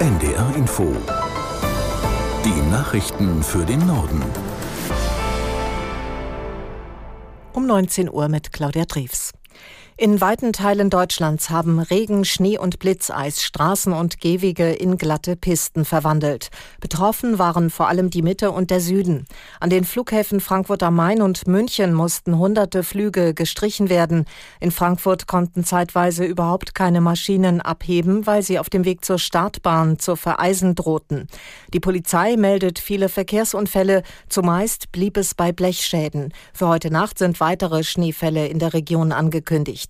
NDR 0.00 0.56
Info. 0.56 0.96
Die 2.42 2.70
Nachrichten 2.70 3.42
für 3.42 3.66
den 3.66 3.86
Norden. 3.86 4.24
Um 7.52 7.66
19 7.66 8.10
Uhr 8.10 8.28
mit 8.28 8.50
Claudia 8.50 8.86
Drews. 8.86 9.32
In 10.02 10.22
weiten 10.22 10.54
Teilen 10.54 10.88
Deutschlands 10.88 11.50
haben 11.50 11.78
Regen, 11.78 12.24
Schnee 12.24 12.56
und 12.56 12.78
Blitzeis 12.78 13.42
Straßen 13.42 13.92
und 13.92 14.18
Gehwege 14.18 14.72
in 14.72 14.96
glatte 14.96 15.36
Pisten 15.36 15.84
verwandelt. 15.84 16.48
Betroffen 16.80 17.38
waren 17.38 17.68
vor 17.68 17.88
allem 17.88 18.08
die 18.08 18.22
Mitte 18.22 18.50
und 18.50 18.70
der 18.70 18.80
Süden. 18.80 19.26
An 19.60 19.68
den 19.68 19.84
Flughäfen 19.84 20.40
Frankfurt 20.40 20.82
am 20.82 20.96
Main 20.96 21.20
und 21.20 21.46
München 21.46 21.92
mussten 21.92 22.38
hunderte 22.38 22.82
Flüge 22.82 23.34
gestrichen 23.34 23.90
werden. 23.90 24.24
In 24.58 24.70
Frankfurt 24.70 25.26
konnten 25.26 25.64
zeitweise 25.64 26.24
überhaupt 26.24 26.74
keine 26.74 27.02
Maschinen 27.02 27.60
abheben, 27.60 28.26
weil 28.26 28.42
sie 28.42 28.58
auf 28.58 28.70
dem 28.70 28.86
Weg 28.86 29.04
zur 29.04 29.18
Startbahn 29.18 29.98
zu 29.98 30.16
vereisen 30.16 30.76
drohten. 30.76 31.26
Die 31.74 31.80
Polizei 31.80 32.36
meldet 32.36 32.78
viele 32.78 33.10
Verkehrsunfälle. 33.10 34.02
Zumeist 34.30 34.92
blieb 34.92 35.18
es 35.18 35.34
bei 35.34 35.52
Blechschäden. 35.52 36.32
Für 36.54 36.68
heute 36.68 36.90
Nacht 36.90 37.18
sind 37.18 37.38
weitere 37.38 37.84
Schneefälle 37.84 38.46
in 38.46 38.58
der 38.58 38.72
Region 38.72 39.12
angekündigt. 39.12 39.89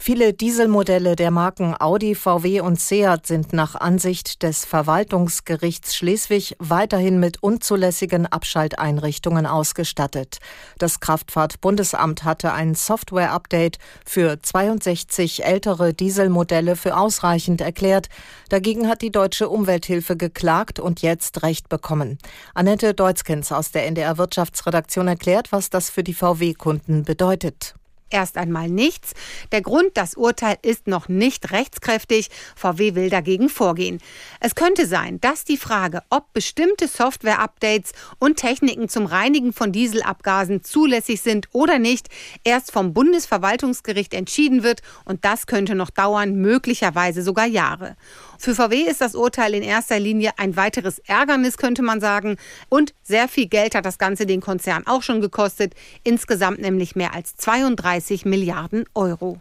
Viele 0.00 0.32
Dieselmodelle 0.32 1.16
der 1.16 1.30
Marken 1.30 1.74
Audi, 1.78 2.14
VW 2.14 2.60
und 2.60 2.80
Seat 2.80 3.26
sind 3.26 3.52
nach 3.52 3.74
Ansicht 3.74 4.42
des 4.42 4.64
Verwaltungsgerichts 4.64 5.96
Schleswig 5.96 6.56
weiterhin 6.58 7.20
mit 7.20 7.42
unzulässigen 7.42 8.24
Abschalteinrichtungen 8.24 9.44
ausgestattet. 9.44 10.38
Das 10.78 11.00
Kraftfahrtbundesamt 11.00 12.24
hatte 12.24 12.52
ein 12.52 12.74
Software-Update 12.74 13.78
für 14.06 14.40
62 14.40 15.44
ältere 15.44 15.92
Dieselmodelle 15.92 16.76
für 16.76 16.96
ausreichend 16.96 17.60
erklärt. 17.60 18.08
Dagegen 18.48 18.88
hat 18.88 19.02
die 19.02 19.12
Deutsche 19.12 19.50
Umwelthilfe 19.50 20.16
geklagt 20.16 20.80
und 20.80 21.02
jetzt 21.02 21.42
Recht 21.42 21.68
bekommen. 21.68 22.18
Annette 22.54 22.94
Deutzkens 22.94 23.52
aus 23.52 23.72
der 23.72 23.84
NDR 23.86 24.16
Wirtschaftsredaktion 24.16 25.08
erklärt, 25.08 25.52
was 25.52 25.68
das 25.68 25.90
für 25.90 26.04
die 26.04 26.14
VW-Kunden 26.14 27.02
bedeutet. 27.02 27.74
Erst 28.10 28.38
einmal 28.38 28.68
nichts. 28.68 29.12
Der 29.52 29.60
Grund, 29.60 29.90
das 29.94 30.14
Urteil 30.14 30.56
ist 30.62 30.86
noch 30.86 31.08
nicht 31.08 31.50
rechtskräftig. 31.50 32.30
VW 32.56 32.94
will 32.94 33.10
dagegen 33.10 33.48
vorgehen. 33.50 34.00
Es 34.40 34.54
könnte 34.54 34.86
sein, 34.86 35.20
dass 35.20 35.44
die 35.44 35.58
Frage, 35.58 36.02
ob 36.08 36.32
bestimmte 36.32 36.88
Software-Updates 36.88 37.92
und 38.18 38.36
Techniken 38.36 38.88
zum 38.88 39.04
Reinigen 39.04 39.52
von 39.52 39.72
Dieselabgasen 39.72 40.64
zulässig 40.64 41.20
sind 41.20 41.48
oder 41.52 41.78
nicht, 41.78 42.08
erst 42.44 42.72
vom 42.72 42.94
Bundesverwaltungsgericht 42.94 44.14
entschieden 44.14 44.62
wird. 44.62 44.80
Und 45.04 45.24
das 45.24 45.46
könnte 45.46 45.74
noch 45.74 45.90
dauern, 45.90 46.36
möglicherweise 46.36 47.22
sogar 47.22 47.46
Jahre. 47.46 47.96
Für 48.38 48.54
VW 48.54 48.82
ist 48.82 49.00
das 49.00 49.16
Urteil 49.16 49.52
in 49.52 49.64
erster 49.64 49.98
Linie 49.98 50.30
ein 50.36 50.56
weiteres 50.56 51.00
Ärgernis, 51.00 51.58
könnte 51.58 51.82
man 51.82 52.00
sagen. 52.00 52.36
Und 52.68 52.94
sehr 53.02 53.26
viel 53.26 53.46
Geld 53.46 53.74
hat 53.74 53.84
das 53.84 53.98
Ganze 53.98 54.26
den 54.26 54.40
Konzern 54.40 54.86
auch 54.86 55.02
schon 55.02 55.20
gekostet. 55.20 55.74
Insgesamt 56.04 56.60
nämlich 56.60 56.94
mehr 56.94 57.14
als 57.14 57.36
32 57.36 58.24
Milliarden 58.24 58.84
Euro. 58.94 59.38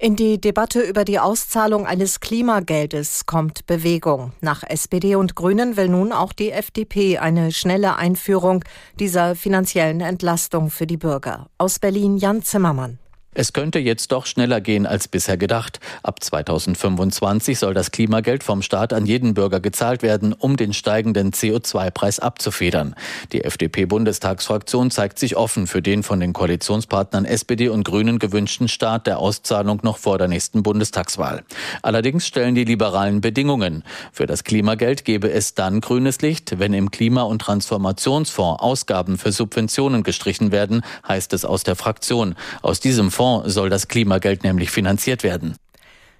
In 0.00 0.14
die 0.14 0.40
Debatte 0.40 0.80
über 0.82 1.04
die 1.04 1.18
Auszahlung 1.18 1.84
eines 1.84 2.20
Klimageldes 2.20 3.26
kommt 3.26 3.66
Bewegung. 3.66 4.32
Nach 4.40 4.62
SPD 4.62 5.16
und 5.16 5.34
Grünen 5.34 5.76
will 5.76 5.88
nun 5.88 6.12
auch 6.12 6.32
die 6.32 6.52
FDP 6.52 7.18
eine 7.18 7.50
schnelle 7.50 7.96
Einführung 7.96 8.64
dieser 9.00 9.34
finanziellen 9.34 10.00
Entlastung 10.00 10.70
für 10.70 10.86
die 10.86 10.96
Bürger. 10.96 11.48
Aus 11.58 11.80
Berlin 11.80 12.16
Jan 12.16 12.44
Zimmermann. 12.44 13.00
Es 13.38 13.52
könnte 13.52 13.78
jetzt 13.78 14.10
doch 14.10 14.26
schneller 14.26 14.60
gehen 14.60 14.84
als 14.84 15.06
bisher 15.06 15.36
gedacht. 15.36 15.78
Ab 16.02 16.24
2025 16.24 17.56
soll 17.56 17.72
das 17.72 17.92
Klimageld 17.92 18.42
vom 18.42 18.62
Staat 18.62 18.92
an 18.92 19.06
jeden 19.06 19.34
Bürger 19.34 19.60
gezahlt 19.60 20.02
werden, 20.02 20.32
um 20.32 20.56
den 20.56 20.72
steigenden 20.72 21.30
CO2-Preis 21.30 22.18
abzufedern. 22.18 22.96
Die 23.30 23.44
FDP-Bundestagsfraktion 23.44 24.90
zeigt 24.90 25.20
sich 25.20 25.36
offen 25.36 25.68
für 25.68 25.82
den 25.82 26.02
von 26.02 26.18
den 26.18 26.32
Koalitionspartnern 26.32 27.24
SPD 27.26 27.68
und 27.68 27.84
Grünen 27.84 28.18
gewünschten 28.18 28.66
Start 28.66 29.06
der 29.06 29.20
Auszahlung 29.20 29.78
noch 29.84 29.98
vor 29.98 30.18
der 30.18 30.26
nächsten 30.26 30.64
Bundestagswahl. 30.64 31.44
Allerdings 31.82 32.26
stellen 32.26 32.56
die 32.56 32.64
Liberalen 32.64 33.20
Bedingungen. 33.20 33.84
Für 34.10 34.26
das 34.26 34.42
Klimageld 34.42 35.04
gebe 35.04 35.30
es 35.30 35.54
dann 35.54 35.80
grünes 35.80 36.22
Licht, 36.22 36.58
wenn 36.58 36.74
im 36.74 36.90
Klima- 36.90 37.22
und 37.22 37.40
Transformationsfonds 37.40 38.60
Ausgaben 38.60 39.16
für 39.16 39.30
Subventionen 39.30 40.02
gestrichen 40.02 40.50
werden, 40.50 40.82
heißt 41.06 41.32
es 41.34 41.44
aus 41.44 41.62
der 41.62 41.76
Fraktion. 41.76 42.34
Aus 42.62 42.80
diesem 42.80 43.12
Fonds 43.12 43.27
Fonds 43.28 43.52
soll 43.54 43.68
das 43.68 43.88
Klimageld 43.88 44.42
nämlich 44.42 44.70
finanziert 44.70 45.22
werden. 45.22 45.56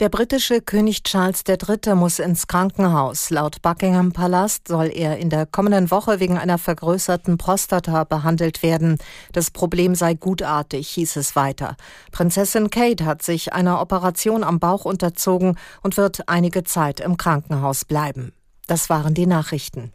Der 0.00 0.08
britische 0.08 0.62
König 0.62 1.02
Charles 1.02 1.42
III. 1.46 1.94
muss 1.94 2.18
ins 2.18 2.46
Krankenhaus. 2.46 3.28
Laut 3.30 3.60
Buckingham 3.60 4.12
Palast 4.12 4.68
soll 4.68 4.90
er 4.94 5.18
in 5.18 5.28
der 5.28 5.44
kommenden 5.44 5.90
Woche 5.90 6.20
wegen 6.20 6.38
einer 6.38 6.56
vergrößerten 6.56 7.36
Prostata 7.36 8.04
behandelt 8.04 8.62
werden. 8.62 8.96
Das 9.32 9.50
Problem 9.50 9.94
sei 9.94 10.14
gutartig, 10.14 10.88
hieß 10.88 11.16
es 11.16 11.36
weiter. 11.36 11.76
Prinzessin 12.12 12.70
Kate 12.70 13.04
hat 13.04 13.22
sich 13.22 13.52
einer 13.52 13.80
Operation 13.80 14.42
am 14.42 14.58
Bauch 14.58 14.86
unterzogen 14.86 15.56
und 15.82 15.98
wird 15.98 16.28
einige 16.28 16.64
Zeit 16.64 17.00
im 17.00 17.18
Krankenhaus 17.18 17.84
bleiben. 17.84 18.32
Das 18.68 18.88
waren 18.88 19.12
die 19.12 19.26
Nachrichten. 19.26 19.92